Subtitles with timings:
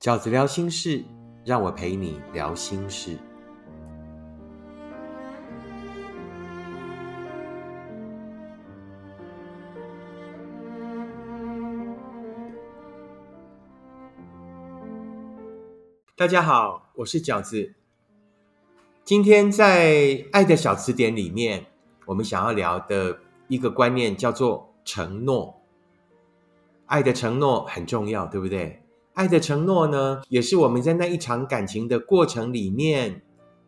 [0.00, 1.04] 饺子聊心事，
[1.44, 3.18] 让我陪你聊心事。
[16.16, 17.74] 大家好，我是饺子。
[19.04, 19.92] 今天在
[20.32, 21.66] 《爱的小词典》里面，
[22.06, 25.60] 我们想要聊的一个观念叫做承诺。
[26.86, 28.79] 爱的承诺很重要，对不对？
[29.14, 33.22] 爱的承诺呢，也是我们在那一场感情的过程里面，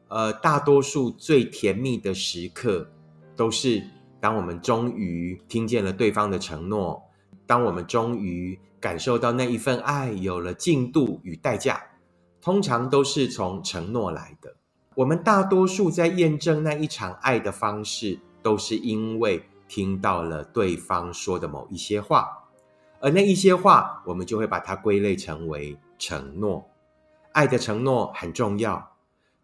[0.08, 2.88] 呃，大多数最甜蜜的时刻，
[3.36, 3.82] 都是
[4.20, 7.02] 当我们终于听见了对方的承诺，
[7.46, 11.82] 当我们终于感受到那一份爱有了进度与代价，
[12.40, 14.54] 通常都是从承诺来的。
[14.94, 22.41] 我们大多数在验证那一场爱的方式，都是因为听到了对方说的某一些话。
[23.02, 26.70] 而那一些话，我们就会把它归类成为承诺。
[27.32, 28.92] 爱的承诺很重要，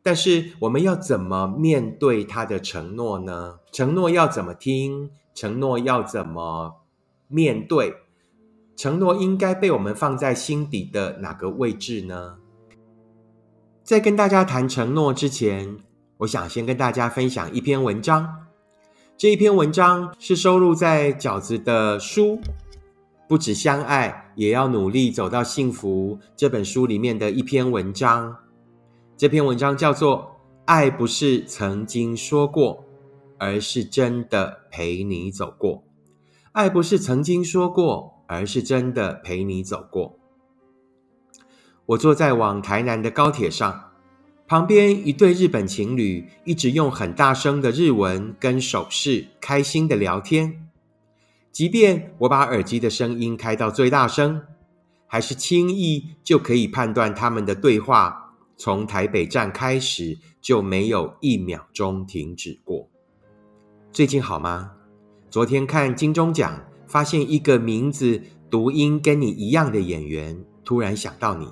[0.02, 3.58] 但是我们要怎么面对他的承诺呢？
[3.72, 5.10] 承诺要怎么听？
[5.34, 6.82] 承诺要怎么
[7.26, 7.94] 面对？
[8.76, 12.36] 承诺应该被我们放在心底的哪个位置呢？
[13.82, 15.78] 在跟大家谈承诺之前，
[16.18, 18.46] 我想先跟大家分享一篇文章。
[19.16, 22.38] 这一篇文章是收录在饺子的书。
[23.28, 26.18] 不止相爱，也要努力走到幸福。
[26.34, 28.38] 这本书里面的一篇文章，
[29.18, 30.18] 这篇文章叫做
[30.64, 32.84] 《爱不是曾经说过，
[33.36, 35.74] 而是真的陪你走过》。
[36.52, 40.18] 爱不是曾经说过，而是真的陪你走过。
[41.84, 43.90] 我坐在往台南的高铁上，
[44.46, 50.67] 旁边一对日本情侣一直用很大声的日文跟手势开心的聊天。
[51.50, 54.42] 即便我把耳机的声音开到最大声，
[55.06, 62.88] 还是轻易就可以判断他们的对话从台北站开始就没有一秒钟停止过。
[63.90, 64.72] 最近好吗？
[65.30, 71.48] 昨天看金钟奖，发现一个名字读音跟你一样的演员，突然想到你。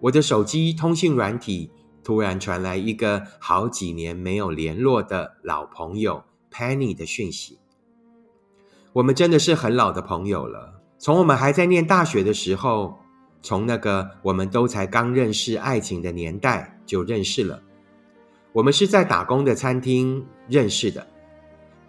[0.00, 1.70] 我的手机通讯软体
[2.02, 7.58] 突然传来一个好几年没有联络的老朋友 Penny 的讯息。
[8.94, 10.74] 我们真的是很老的朋友了。
[10.98, 12.98] 从我们还在念大学的时候，
[13.40, 17.62] 从那个我们都才刚认识爱情的年代就认识了。
[18.52, 21.06] 我们是在打工的餐厅认识的。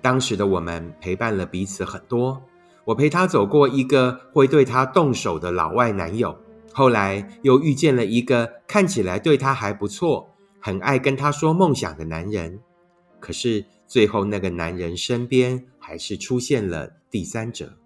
[0.02, 2.42] 当时的我们陪伴了彼此很多。
[2.86, 6.38] 我陪他走过一个会对他动手的老外男友，
[6.74, 12.60] 后来又遇见了一个看起来对他还不错、很爱跟他说梦想的男人。
[13.22, 17.78] 可是最后，那个男人身边还是出现了第三者。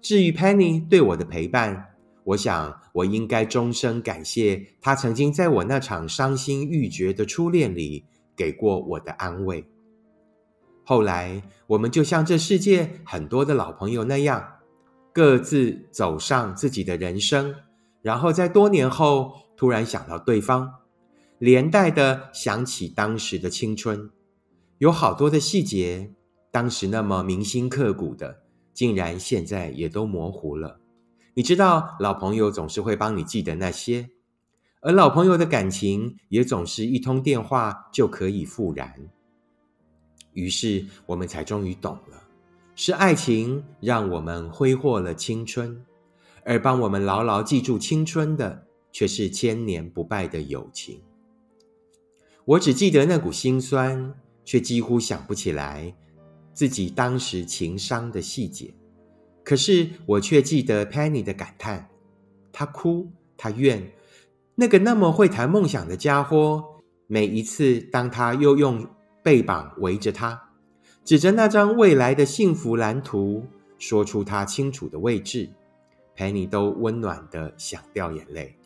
[0.00, 8.04] 至于 Penny 对我的陪伴，我想我应该终生感谢他曾经在我那场伤心欲绝的初恋里
[8.36, 9.64] 给过我的安慰。
[10.84, 14.58] 后来，我们就像这世界很多的老朋友那样，
[15.12, 17.56] 各自走上自己的人生，
[18.00, 20.72] 然后在多年后突然想到对方，
[21.40, 24.08] 连带的想起当时的青春。
[24.80, 26.10] 有好多的细节，
[26.50, 30.80] 当时那么铭心刻骨的，竟然现在也都模糊了。
[31.34, 34.08] 你知道，老朋友总是会帮你记得那些，
[34.80, 38.90] 而老朋友的感情也总是一通电话就可以复燃。
[40.32, 42.22] 于是我们才终于懂了，
[42.74, 45.84] 是爱情让我们挥霍了青春，
[46.42, 51.02] 而帮我们牢牢记住青春的，却是千年不败的友情。
[52.46, 54.14] 我只记得那股心酸。
[54.44, 55.94] 却几乎想不起来
[56.52, 58.74] 自己当时情伤的细节，
[59.44, 61.88] 可是我却记得 Penny 的感叹：
[62.52, 63.92] 他哭，他怨
[64.54, 66.64] 那个那么会谈梦想的家伙。
[67.06, 68.86] 每一次，当他又用
[69.22, 70.50] 背膀围着他，
[71.04, 73.44] 指着那张未来的幸福蓝图，
[73.78, 75.50] 说出他清楚的位置
[76.16, 78.56] ，Penny 都温暖的想掉眼泪。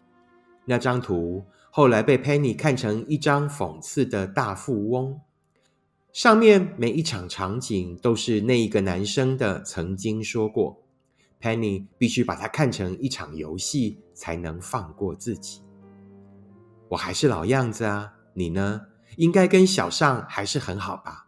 [0.67, 5.19] 那张图后来被 Penny 看成一张讽刺的大富翁。
[6.15, 10.81] 上面每一场场景都是那一个男生的曾经说过
[11.41, 15.61] ，Penny 必须把它看成一场游戏才能放过自己。
[16.89, 18.83] 我还是老样子啊，你呢？
[19.17, 21.27] 应该跟小尚还是很好吧？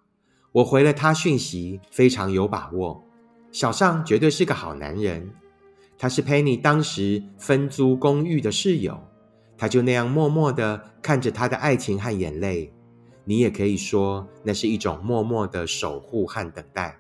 [0.53, 3.05] 我回了他讯息，非常有把握。
[3.50, 5.32] 小尚绝对是个好男人，
[5.99, 9.03] 他是 Penny 当时分租公寓的室友，
[9.59, 12.73] 他就那样默默的看着他的爱情和眼泪。
[13.28, 16.96] 你也可以说，那是一种默默的守护和等待，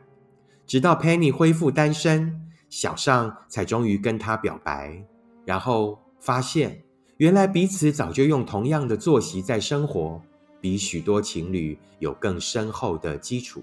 [0.66, 5.04] 直到 Penny 恢复单身，小尚才终于跟他表白，
[5.44, 6.82] 然后发现
[7.18, 10.20] 原来彼此早就用同样的作息在生活，
[10.60, 13.62] 比许多情侣有更深厚的基础。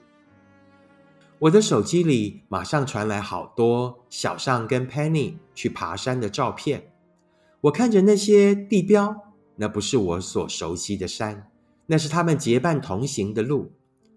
[1.39, 6.93] 我的手机里马上传来好多小尚跟 Penny 去爬山的照片。
[7.59, 9.13] 我看着那些地标，
[9.57, 11.47] 那不是我所熟悉的山，
[11.85, 13.71] 那是他们结伴同行的路。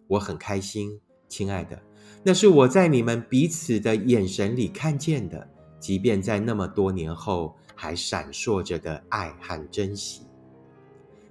[0.09, 1.83] 我很开心，亲爱的，
[2.23, 5.49] 那是我在你们彼此的眼神里看见的，
[5.81, 10.23] 即便在那么多年后还闪烁着的爱和珍惜。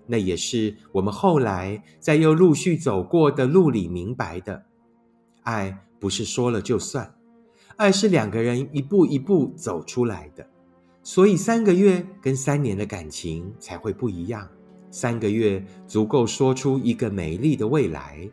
[0.05, 4.65] 那也是我们后来在又陆续走过的路里明白的，
[5.43, 5.81] 爱。
[5.97, 7.15] 不是说了就算，
[7.77, 10.45] 爱是两个人一步一步走出来的，
[11.01, 14.47] 所以三个月跟三年的感情才会不一样。
[14.95, 18.25] 三个月足够说出一个美丽的未来，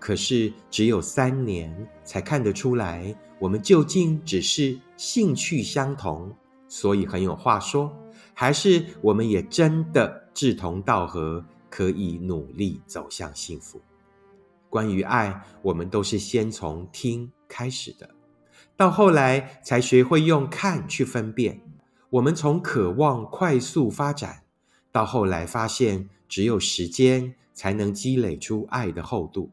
[0.00, 1.72] 可是只有三年
[2.02, 6.34] 才看得出来，我们究竟只是兴趣相同，
[6.66, 7.96] 所以很有话说，
[8.34, 13.80] 还是我们也真的志同道合，可以努力走向幸福。
[14.68, 18.10] 关于爱，我们都是先从听开始的，
[18.76, 21.60] 到后来才学会用看去分辨。
[22.10, 24.42] 我们从渴望快速发展，
[24.98, 29.52] 到后来发现只有时间才能积累出爱的厚度。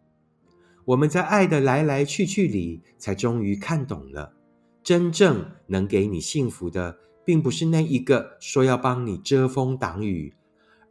[0.85, 4.33] 我们在爱的来来去去里，才终于看懂了，
[4.81, 10.33] 真正能给你幸福的，并不是那一个说要帮你遮风挡雨，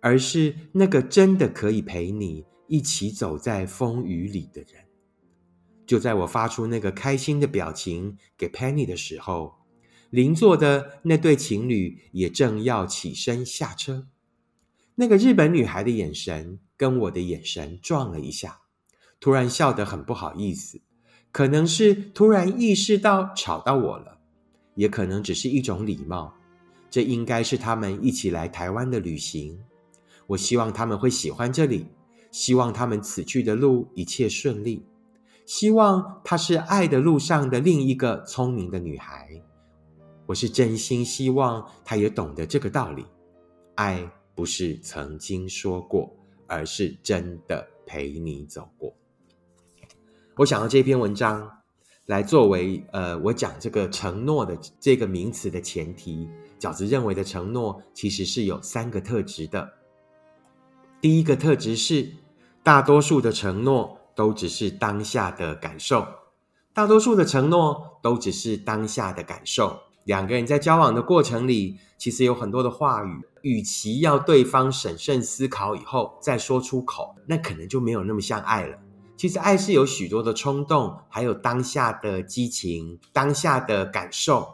[0.00, 2.44] 而是那个真的可以陪你。
[2.68, 4.84] 一起走在风雨里的人，
[5.84, 9.56] 就在我发出那个开心的表情给 Penny 的时候，
[10.10, 14.06] 邻座的那对情侣也正要起身下车。
[14.94, 18.60] 那个日本女孩的眼神跟我的眼神撞了一下，
[19.18, 20.80] 突然笑得很不好意思，
[21.32, 24.18] 可能是突然意识到吵到我了，
[24.74, 26.34] 也可能只是一种礼貌。
[26.90, 29.58] 这应该是他们一起来台湾的旅行，
[30.28, 31.86] 我希望他们会喜欢这里。
[32.30, 34.84] 希望他们此去的路一切顺利。
[35.46, 39.40] 希望她是爱的路上的另一个聪明的女孩。
[40.26, 43.06] 我是真心希望她也懂得这个道理：
[43.76, 46.14] 爱不是曾经说过，
[46.46, 48.94] 而是真的陪你走过。
[50.36, 51.50] 我想要这篇文章
[52.06, 56.28] 来作为呃，我讲这个承诺的这个名词的前提。
[56.58, 59.72] 饺子认为的承诺其实是有三个特质的。
[61.00, 62.12] 第一个特质是。
[62.64, 66.06] 大多数的承诺都只是当下的感受，
[66.72, 69.78] 大多数的承诺都只是当下的感受。
[70.04, 78.78] 两个人在交往的过程里，其实有很多的话语，与其要对方审慎思考以后再说出口，那可能就没有那么像爱了。
[79.16, 84.48] 其实爱是有许多的冲动，还有当下的激情、当下的感受。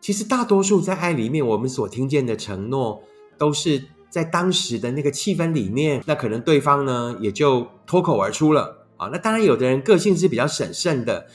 [0.00, 3.02] 其实大多数在爱里面，我们所听见的承诺
[3.36, 3.84] 都是。
[4.10, 9.06] 在当时的那个气氛里面，那可能对方呢也就脱口而出了啊。
[9.12, 11.28] 那当然，有的人个性是比较审慎的，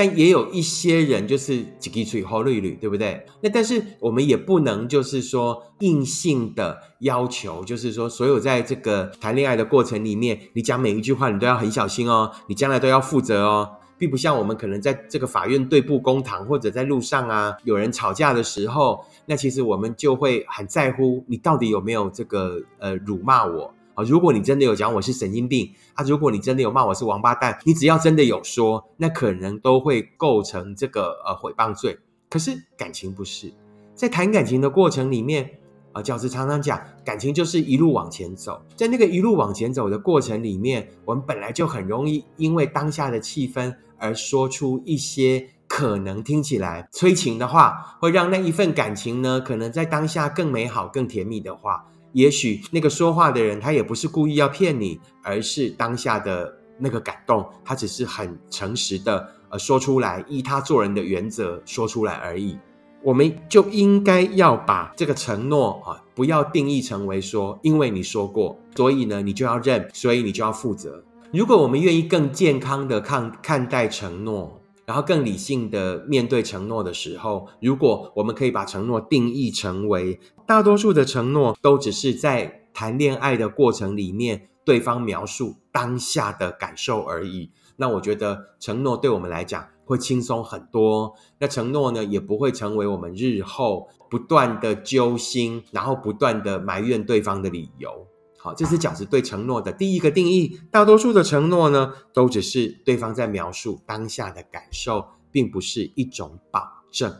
[0.00, 3.22] 但也有一些人就是几滴水后绿绿，对不对？
[3.42, 13.68] 那但是我们也不能就是说硬性的要求，就是说所有在这个谈恋爱的过程里面，你讲每一句话你都要很小心哦，你将来都要负责哦。
[13.98, 23.70] 并不像我们可能在这个法院对簿公堂，或者在路上啊，有人吵架的时候，那其实我们就会很在乎你到底有没有这个呃辱骂我
[24.02, 31.98] 如果你真的有讲我是神经病啊，如果你真的有骂我是王八蛋，你只要真的有说，那可能都会构成这个呃诽谤罪。
[32.28, 33.52] 可是感情不是，
[33.94, 35.58] 在谈感情的过程里面
[35.92, 43.74] 啊，教师常常讲，感情就是一路往前走，在那个一路往前走的过程里面，我们本来就很容易因为当下的气氛。
[44.02, 51.84] 而说出一些可能听起来催情的话，会让那一份感情呢，可能在当下更美好、更甜蜜的话。
[52.12, 62.58] 也许那个说话的人，他也不是故意要骗你，而是当下的那个感动，他只是很诚实的呃说出来，依他做人的原则说出来而已。
[63.02, 71.02] 我们就应该要把这个承诺啊，不要定义成为说，因为你说过，所以呢，你就要认，所以你就要负责。
[71.32, 74.59] 如果我们愿意更健康的看看待承诺，
[74.90, 80.18] 然后更理性的面对承诺的时候，如果我们可以把承诺定义成为
[80.48, 91.14] 大多数的承诺都只是在谈恋爱的过程里面，对方描述当下的感受而已，那我觉得承诺对我们来讲会轻松很多。
[91.38, 98.08] 那承诺呢，也不会成为我们日后不断的揪心，然后不断的埋怨对方的理由。
[98.42, 100.58] 好，这是饺子对承诺的第一个定义。
[100.70, 107.14] 大多数的承诺呢，都只是对方在描述当下的感受，并不是一种保证。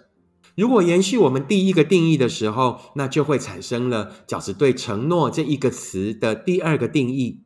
[0.57, 7.45] 如果延续我们第一个定义的时候，那就会产生了饺子对承诺这一个词的第二个定义：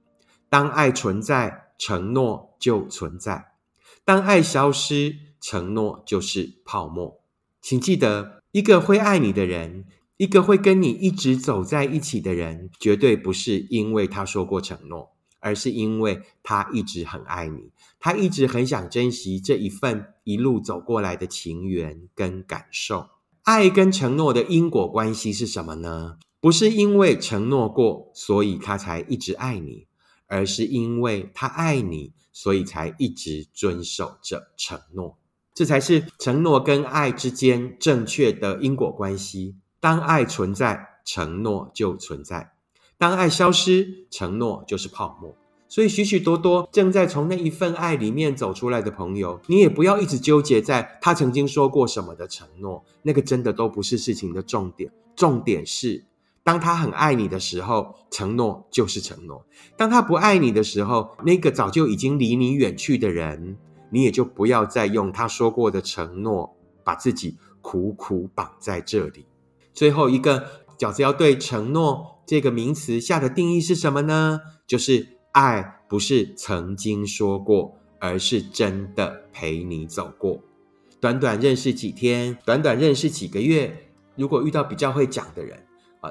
[0.49, 3.57] 当爱存在，承诺就存在；
[4.05, 7.21] 当爱消失，承诺就是泡沫。
[7.61, 15.11] 请记得，一个会爱你的人，一个会跟你一直走在一起的人，绝对不是因为他说过承诺。
[15.41, 23.11] 而是因为他一直很爱你，他一直很想珍惜这一份一路走过来的情缘跟感受。
[23.43, 26.17] 爱跟承诺的因果关系是什么呢？
[26.41, 29.87] 不是因为承诺过，所以他才一直爱你，
[30.29, 35.19] 而是因为他爱你，所以才一直遵守着承诺。
[35.53, 39.57] 这才是承诺跟爱之间正确的因果关系。
[39.85, 42.53] 当爱存在，承诺就存在。
[42.97, 45.37] 当爱消失，承诺就是泡沫。
[45.69, 54.91] 所以，许许多多正在从那一份爱里面走出来的朋友，你也不要一直纠结在他曾经说过什么的承诺，那个真的都不是事情的重点。
[55.15, 56.07] 重点是，
[56.43, 59.45] 当他很爱你的时候，承诺就是承诺；
[59.77, 63.59] 当他不爱你的时候，那个早就已经离你远去的人，
[63.91, 69.27] 你也就不要再用他说过的承诺把自己苦苦绑在这里。
[69.75, 70.47] 最后一个
[70.79, 72.23] 饺子要对承诺。
[72.27, 74.41] 这个名词下的定义是什么呢？
[74.67, 80.41] 就是爱不是曾经说过，而是真的陪你走过。
[81.01, 85.63] 短短认识几天，短短认识几个月，如果遇到比较会讲的人。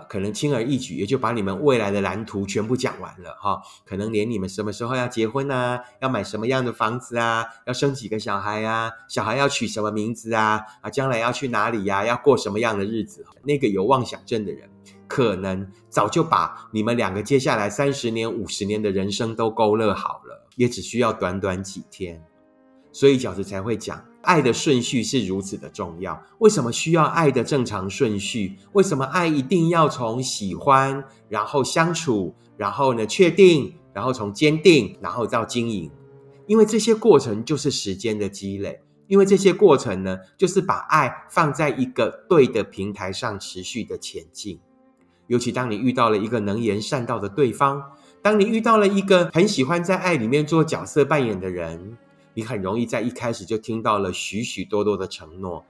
[0.10, 13.26] 可能轻而易举也就把你们未来的蓝图全部讲完了哈，可能连你们什么时候要结婚啊，要买什么样的房子啊，要生几个小孩啊，小孩要取什么名字啊，啊，将来要去哪里呀，要过什么样的日子？
[13.44, 14.70] 那个有妄想症的人，
[15.08, 22.24] 可能早就把你们两个接下来三十年、五十年的人生都勾勒好了，也只需要短短几天，
[22.92, 24.04] 所以饺子才会讲。
[24.24, 28.56] 爱的顺序是如此的重要，为什么需要爱的正常顺序？
[28.72, 35.92] 为什么爱一定要从喜欢，然后相处，然后呢确定，然后从坚定，然后到经营？
[36.48, 44.58] 因为这些过程就是时间的积累，因为这些过程呢，就是把爱放在一个对的平台上持续的前进。
[45.28, 47.84] 尤其当你遇到了一个能言善道的对方，
[48.22, 51.98] 当你遇到了一个很喜欢在爱里面做角色扮演的人。
[52.34, 55.64] 你很容易在一开始就听到了许许多多的承诺。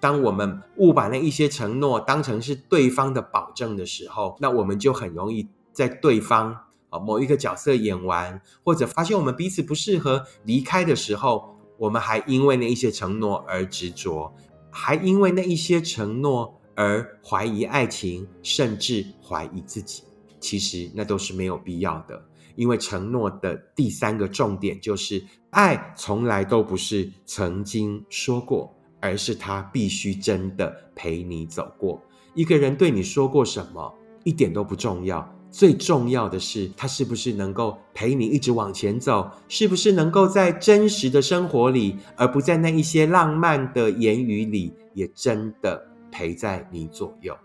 [0.00, 6.56] 当我们误把那一些承诺当成是对方的保证的时候，那我们就很容易在对方
[6.90, 14.32] 啊某一个角色演完，或者发现我们彼此不适合离开的时候，我们还因为那一些承诺而执着，
[14.70, 20.04] 还因为那一些承诺而怀疑爱情，甚至怀疑自己。
[20.38, 22.24] 其实那都是没有必要的。
[22.58, 32.02] 因为承诺的第三个重点就是，爱从来都不是曾经说过，而是他必须真的陪你走过。
[32.34, 47.36] 一个人对你说过什么，一点都不重要，最重要的是他是不是能够陪你一直往前走，是不是能够在真实的生活里，而不在那一些浪漫的言语里，也真的陪在你左右。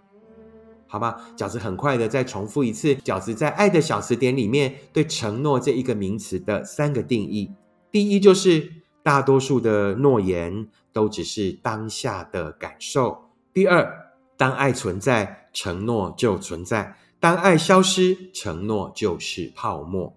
[0.93, 7.49] 好吧，饺子很快的再重复一次，饺子在《爱的小词典》里面对承诺这一个名词的三个定义。
[7.89, 8.71] 第一，就是
[9.01, 13.91] 大多数的诺言都只是当下的感受；第二，
[14.37, 20.13] 当爱存在，承诺就存在；当爱消失，承诺就是泡沫；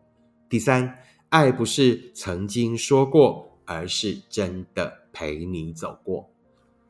[0.51, 0.99] 第三，
[1.31, 6.29] 爱不是曾经说过，而是真的陪你走过。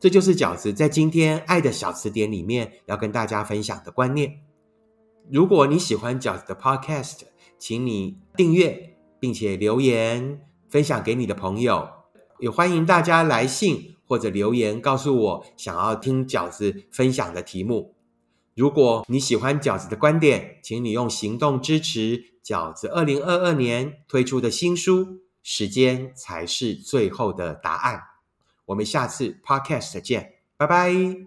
[0.07, 4.39] 这就是饺子在今天《爱的小词典》里面要跟大家分享的观念。
[5.33, 7.23] 如果你喜欢饺子的 Podcast，
[7.59, 11.89] 请你订阅，并且留言分享给你的朋友。
[12.39, 17.97] 也欢迎大家来信或者留言告诉我想要听饺子分享的题目。
[18.55, 25.05] 如果你喜欢饺子的观点，请你用行动支持饺子二零二二年推出的新书
[25.43, 27.97] 《时间才是最后的答案》。
[28.67, 31.27] 我们下次 podcast 见，拜拜。